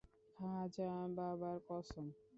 [0.37, 2.05] খাজা বাবার কসম।